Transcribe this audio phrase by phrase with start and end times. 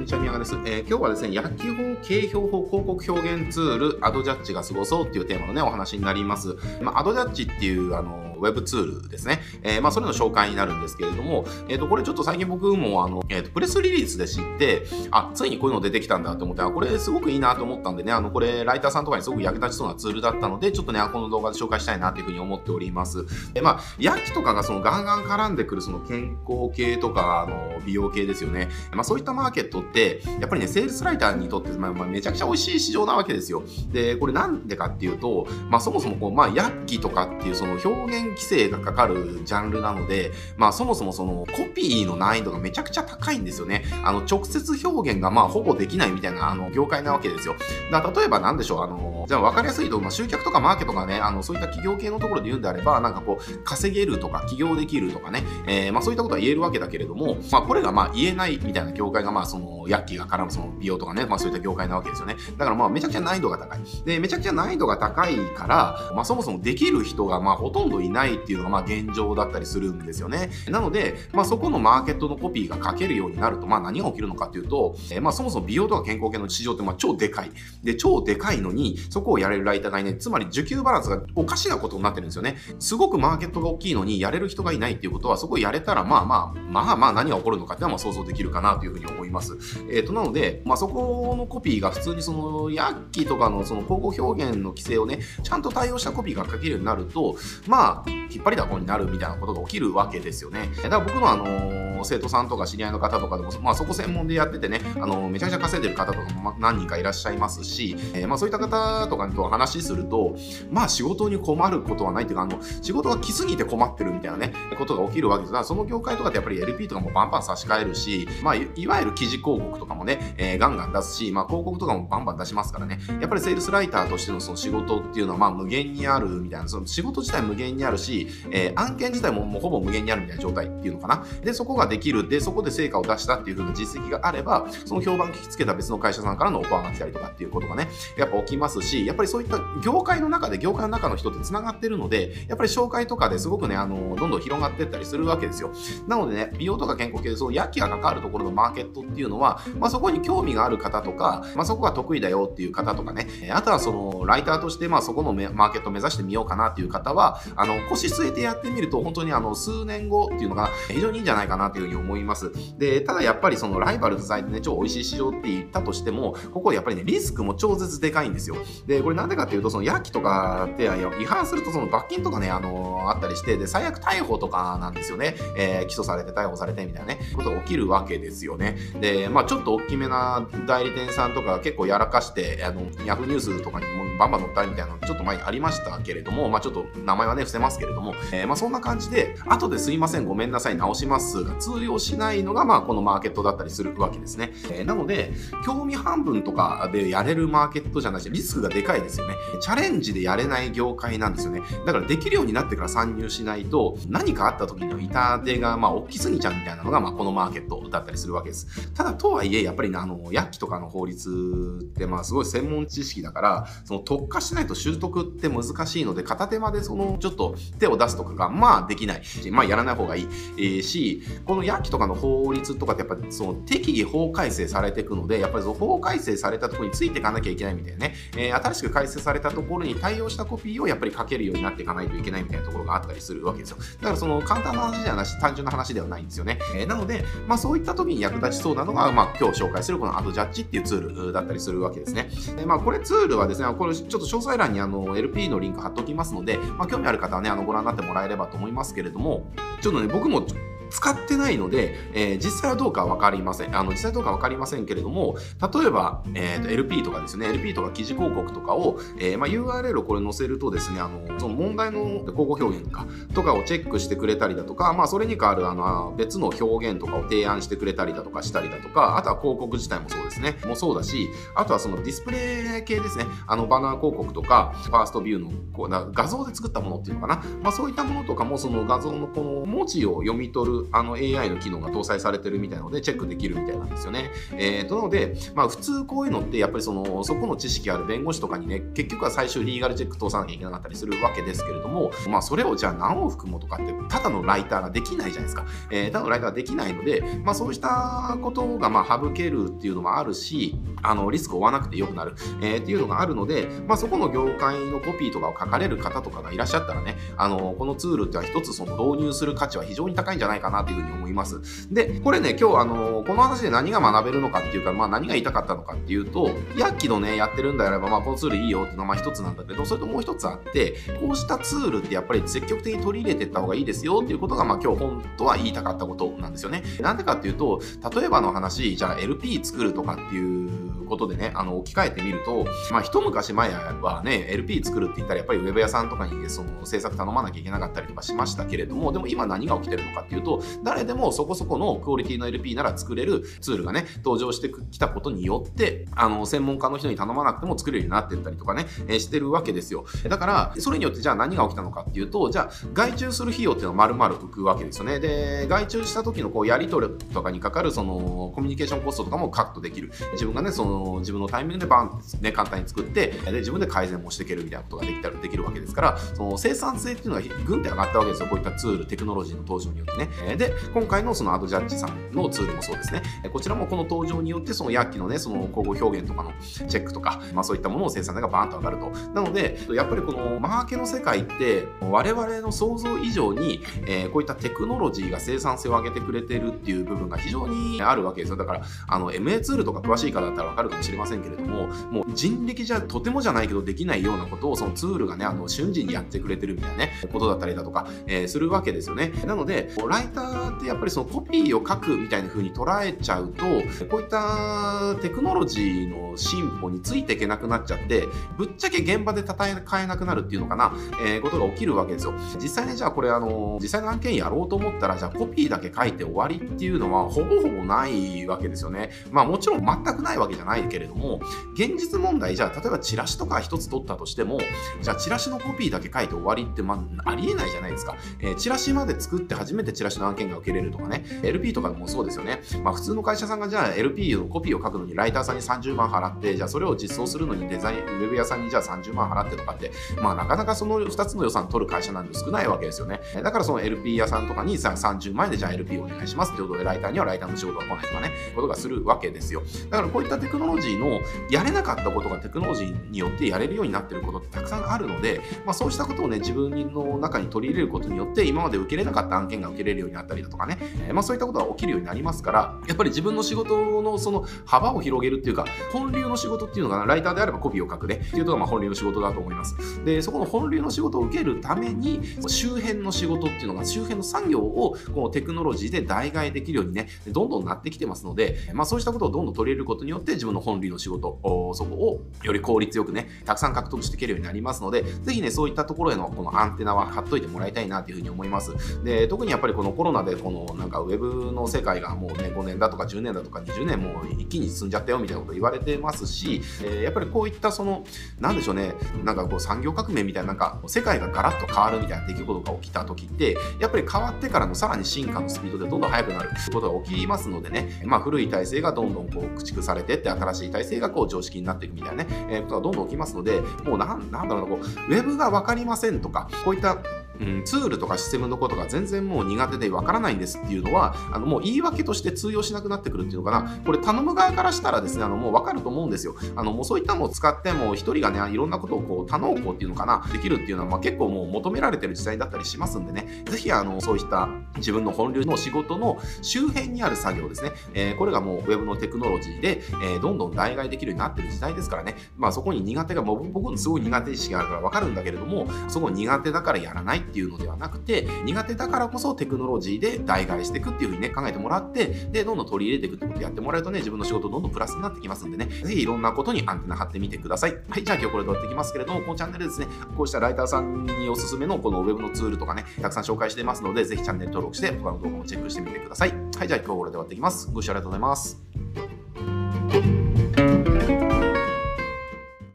[0.00, 0.54] んにちは、宮川です。
[0.64, 6.56] えー、今日はですね、薬機法、景標法、広告表現ツール、アドジャッジが過ごそうっていうテーマのね、お話になります。
[6.80, 9.40] まあ、アドジャッジっていう、あの、ウェブツールですね。
[9.62, 23.24] えー、まあ、それの紹介になるんですけれども、えっ、ー、と、これちょっと最近僕も、あの、えっ、ー、と、プレスリリースで知って、あ、ついにこういうの出てきたんだと思って、あ、これすごくいいなと思ったんでね、あの、これ、ライターさんとかにすごく役立ちそうなツールだったので、ちょっとね、この動画で紹介したいなというふうに思っております。
[23.54, 28.68] えまあ、薬器とかがそのガンガン絡んでくるその健康系とか、あの、美容系ですよね。
[28.92, 33.62] まあ、そういったマーケットって、やっぱりね、セールスライターにとって、まあ、まあ、めちゃくちゃ美味しい市場なわけですよ。
[33.92, 43.84] で、これなんでかっていうと、まあ、そもそもこう、まあ、薬器とかっていうその表現規制がかかるジャンルなので、まあそもそもそのコピーの難易度がめちゃくちゃ高いんですよね。
[44.04, 47.56] あの直接表現がまあほぼできないみたいなあの業界なわけですよ。
[47.90, 62.34] だ例えば何でしょう、あの、じゃあ分かりやすいと、まあ、集客とかマーケとかね、あのそういった企業系のところで言うんであれば、なんかこう稼げるとか起業できるとかね、えー、まあそういったことは言えるわけだけれども、まあこれがまあ言えないみたいな業界がまあその薬器が絡むその美容とかね、まあそういった業界なわけですよね。
[62.58, 63.78] だからまあめちゃくちゃ難易度が高い。
[64.04, 70.50] で、めちゃくちゃ難易度が高いから、まあそもそもできる人がまあほとんどいないっていうのがまあ現状だったりするんですよね。
[70.68, 77.52] なので、まあ、そこのマーケットのコピーが書けるようになると、まあ、何が起きるのかというと、えー、まあ、そもそも美容とか健康系の市場ってまあ超でかい。
[77.84, 80.18] で、超でかいのに、そそこをやれるライターがいない。
[80.18, 82.56] つまり、需給バランスがおかしなことになってるんですよね。
[82.78, 89.58] すごくマーケットが大きいのに、やれる人がいないっていうことは、そこをやれたら、まあまあ、まあまあ何が起こるのかっていうのは想像できるかなというふうに思います。
[89.90, 100.70] えっ、ー、と、なので、まあ、そこのコピーが普通にその、薬器とかのその広告表現の規制をね、ちゃんと対応したコピーが書けるようになると、まあ、引っ張りだこになるみたいなことが起きるわけですよね。
[100.82, 110.36] だから僕のあのー、生徒さんとか知り合いの方とかでも、まあそこ専門でやっててね、あの、めちゃくちゃ稼いでる方とかも何人かいらっしゃいますし、えー、まあそういった方とかと話すると、
[110.70, 131.24] まあ仕事に困ることはないっていうか、あの、仕事が来すぎて困ってるみたいなね、ことが起きるわけですが、その業界とかってやっぱり LP とかもバンバン差し替えるし、まあいわゆる記事広告とかもね、えー、ガンガン出すし、まあ広告とかもバンバン出しますからね、やっぱりセールスライターとしてのその仕事っていうのはまあ無限にあるみたいな、その仕事自体無限にあるし、えー、案件自体ももうほぼ無限にあるみたいな状態っていうのかな。
[131.42, 132.28] で、そこができる。
[132.28, 145.72] で、そこで成果を出したっていう風な実績があれば、その評判聞きつけた別の会社さんからのオファーが来たりとかっていうことがね、やっぱ起きますし、やっぱりそういった業界の中で、業界の中の人って繋がってるので、やっぱり紹介とかですごくね、あの、どんどん広がってったりするわけですよ。
[146.06, 162.50] なのでね、美容とか健康系で、そう、薬器が関わるところのマーケットっていうのは、まあそこに興味がある方とか、まあそこが得意だよっていう方とかね、あとはその、ライターとして、まあそこのマーケットを目指してみようかなっていう方は、あの、腰据えてやってみると、本当にあの、数年後っていうのが非常にいいんじゃないかなというふうに思います。
[162.78, 168.56] で、ただやっぱりそのライバル不在でね、超美味しい市場って言ったとしても、ここやっぱりね、リスクも超絶でかいんですよ。
[168.86, 175.34] で、これなんでかっていうと、そのヤキとかって違反するとその罰金とかね、あのー、あったりして、で、最悪逮捕とかなんですよね。
[175.56, 178.76] えー、起訴されて逮捕されてみたいなね、ことが起きるわけですよね。
[179.00, 194.52] で、まあちょっと大きめな代理店さんとか結構やらかして、あの、ヤフーニュースとかにもバンバン載ったりみたいなのちょっと前にありましたけれども、まあちょっと名前はね、伏せますけれども、えー、まあそんな感じで、後ですいません、ごめんなさい、直しますが通用しないのが、まあこのマーケットだったりするわけですね。
[194.70, 195.32] えー、なので、
[195.64, 199.34] 興味半分とかでやれるマーケットじゃないし、リスクがでかいですよね。
[199.60, 201.60] チャレンジでやれない業界なんですよね。
[201.84, 208.92] だからできるようになってから参入しないと、何かあった時の痛手が、まあ大きすぎちゃうみたいなのが、まあこのマーケットだったりするわけです。
[208.92, 233.76] ただ、とはいえ、やっぱりね、あの、薬器とかの法律って、まあすごい専門知識だから、その特化しないと習得って難しいので、片手までその、ちょっと手を出すとかが、まあできない、まあやらない方がいい、えー、し、この薬器とかの法律とかってやっぱりその適宜法改正されていくので、やっぱり法改正されたところについていかなきゃいけないみたいなね、えー、新しく改正されたところに対応したコピーをやっぱり書けるようになっていかないといけないみたいなところがあったりするわけですよ。
[233.78, 236.58] だからその簡単な話ではなし、単純な話ではないんですよね。
[236.74, 242.30] えー、なので、まあそういった時に役立ちそうなのが、まあ今日紹介するこのアドジャッジっていうツールだったりするわけですね。
[242.56, 250.44] でまあこれツールはですね、これちょっと詳細欄にあの LP のリンク貼っておきますので、まあ興味ある方はね、あのご覧になってもらえればと思いますけれども、ちょっとね、僕も
[250.90, 253.76] 使ってないので、えー、実際はどうかは分かりません。
[253.76, 255.36] あの、実際どうか分かりませんけれども、
[255.72, 284.30] 例えば、えーと、LP とかですね、LP とか記事広告とかを、えー、まあ、URL をこれ載せるとですね、あの、その問題の広告表現とか、とかをチェックしてくれたりだとか、まあ、それに代わるあの別の表現とかを提案してくれたりだとかしたりだとか、あとは広告自体もそうですね、もそうだし、あとはそのディスプレイ系ですね、あの、バナー広告とか、ファーストビューのこうな画像で作ったものっていうのかな、まあ、そういったものとかも、その画像のこの文字を読み取るあの AI の機能が搭載されてるみたいなのでチェックできるみたいなんですよね。
[284.56, 295.66] えー、となので、まあ、普通こういうのってやっぱりそのそこの知識ある弁護士とかにね結局は最終リーガルチェック通さなきゃいけなかったりするわけですけれども、まあ、それをじゃあ何往復もとかってただのライターができないじゃないですか。
[295.90, 311.60] えー、ただのライターができないので、まあ、そうしたことがまあ省けるっていうのもあるしあのリスクを負わなくてよくなる、えー、っていうのがあるので、まあ、そこの業界のコピーとかを書かれる方とかがいらっしゃったらねあのこのツールっては一つその導入する価値は非常に高いんじゃないかなというふうに思います。
[311.92, 326.82] でこれね今日あのこの話で何が学べるのかっていうか、まあ、何が言いたかったのかっていうとヤッキのねやってるんであれば、まあ、このツールいいよっていうのはまあ一つなんだけどそれともう一つあってこうしたツールってやっぱり積極的に取り入れていった方がいいですよっていうことが、まあ、今日本当は言いたかったことなんですよね。
[327.00, 327.80] なんでかっていうと
[328.14, 350.04] 例えばの話じゃあ LP 作るとかっていうことでね、あの、置き換えてみると、まあ、一昔前はね、LP 作るって言ったら、やっぱりウェブ屋さんとかに、その、制作頼まなきゃいけなかったりとかしましたけれども、でも今何が起きてるのかっていうと、誰でもそこそこのクオリティの LP なら作れるツールがね、登場してきたことによって、あの、専門家の人に頼まなくても作れるようになってったりとかね、えー、してるわけですよ。
[350.28, 355.20] だから、それによってじゃあ何が起きたのかっていうと、じゃあ、外注する費用っていうのは丸々浮くわけですよね。
[355.20, 360.12] で、外注した時のこう、やり取りとかにかかる、その、コミュニケーションコストとかもカットできる。
[360.32, 368.48] 自分がね、その、自分のタイミングでバンね、簡単に作って、で、自分で改善もしていけるみたいなことができたらできるわけですから、その生産性っていうのがぐんって上がったわけですよ。
[368.48, 370.28] こういったツール、テクノロジーの登場によってね。
[370.56, 373.22] で、今回のそのアドジャッジさんのツールもそうですね。
[373.52, 379.10] こちらもこの登場によって、その薬器のね、その交互表現とかのチェックとか、まあそういったものを生産性がバーンと上がると。
[379.34, 388.56] なので、やっぱりこのマーケの世界って、我々の想像以上に、えー、こういったテクノロジーが生産性を上げてくれてるっていう部分が非常にあるわけですよ。
[388.56, 399.32] だから、あの、MA ツールとか詳しい方だったらわかるかもしれませんけれども、もう人力じゃとてもじゃないけどできないようなことをそのツールがね、あの瞬時にやってくれてるみたいなね、ことだったりだとか、えー、するわけですよね。
[399.46, 403.64] なので、ライターってやっぱりそのコピーを書くみたいな風に捉えちゃうと、
[404.08, 410.92] こういったテクノロジーの進歩についていけなくなっちゃって、ぶっちゃけ現場で戦えなくなるっていうのかな、
[411.22, 412.34] えー、ことが起きるわけですよ。
[412.60, 419.10] 実際ね、じゃあこれあの、実際の案件やろうと思ったら、じゃあコピーだけ書いて終わりっていうのはほぼほぼないわけですよね。
[419.30, 421.40] まあもちろん全くないわけじゃないけれども、
[421.74, 424.58] 現実問題じゃあ例えばチラシとか一つ取ったとしても、
[425.02, 428.16] じゃあチラシのコピーだけ書いて終わりって、まあ、ありえないじゃないですか。
[428.40, 432.60] えー、チラシまで作って初めてチラシの案件が受けれるとかね、LP とかでもそうですよね。
[432.82, 439.90] まあ普通の会社さんがじゃあ LP のコピーを書くのにライターさんに30万払って、じゃあそれを実装するのにデザイン、ウェブ屋さんにじゃあ30万払ってとかって、
[440.20, 443.20] まあなかなかその2つの予算取る会社なんて少ないわけですよね。
[443.42, 449.62] だからその LP 屋さんとかにさ30万円でじゃあ LP お願いしますってことでライターにはライターの仕事が来ないとかね、ことがするわけですよ。
[449.90, 451.20] だからこういったテクノロジーの
[451.50, 460.78] やれなかったことがテクノロジーによってやれるようになってることってたくさんあるので、まあそうしたことをね、自分の中に取り入れることによって今まで受けれなかった案件が受けれるようになったりだとかね、
[461.08, 470.04] え、まあそういったことが起きるようになりますから、やっぱり自分の仕事のその幅を広げるっていうか、本流の仕事っていうのがライターであればコピーを書くねっていうのがまあ本流の仕事だと思います。
[470.04, 481.38] で、そこの本流の仕事を受けるために、周辺の仕事っていうのが、周辺の産業をこのテクノロジーで代替できるようにね、どんどんなってきてますので、まあそうしたことをどんどん取り入れることによって自分の本流の仕事、
[481.74, 488.72] そこをより効率よくね、たくさん獲得していけるようになりますので、ぜひね、そういったところへのこのアンテナは貼っといてもらいたいなというふうに思います。
[489.04, 498.02] で、特にやっぱりこのコロナでこのなんかウェブの世界がもうね、5年だとか10年だとか20年も一気に進んじゃったよみたいなこと言われてますし、え、やっぱりこういったその、
[498.38, 498.94] なんでしょうね、
[499.24, 516.96] なんかこう産業革命みたいな、なんか世界がガラッと変わるみたいな出来事が起きた時って、やっぱり変わってからのさらに進化のスピードでどんどん速くなることが起きますのでね、まあ古い体制がどんどんこう駆逐されてって新しい体制がこう常識になっていくみたいなね、えー、ことがどんどん起きますので、もうなんなんだろうな、こう、ウェブが分かりませんとか、こういった
[517.40, 526.34] うん、ツールとかシステムのことが全然もう苦手でわからないんですっていうのは、あのもう言い訳として通用しなくなってくるっていうのかな、これ頼む側からしたらですね、あのもうわかると思うんですよ。
[526.56, 547.29] あのもうそういったのを使っても、一人がね、いろんなことをこう、多能校っていうのかな、できるっていうのは、まあ、結構もう求められてる時代だったりしますんでね、ぜひあのそういった自分の本流の仕事の周辺にある作業ですね、えー、これがもう Web のテクノロジーで、えー、どんどん代替できるようになってる時代ですからね、まあそこに苦手が、もう僕のすごい苦手意識があるからわかるんだけれども、そこ苦手だからやらない。
[547.29, 557.76] ってっていうのではなくて、苦手だからこそテクノロジーで代替していくっていうふうにね、考えてもらって、で、どんどん取り入れていくってことやってもらうとね、自分の仕事どんどんプラスになってきますんでね、ぜひいろんなことにアンテナ張ってみてください。
[557.88, 566.34] はい、じゃあ今日これで終わっていきますけれども、このチャンネルですね、こうしたライターさんにおすすめのこの Web のツールとかね、たくさん紹介してますので、ぜひチャンネル登録して他の動画もチェックしてみてください。
[566.58, 567.70] はい、じゃあ今日これで終わっていきます。
[567.72, 569.29] ご視聴ありがとうございます。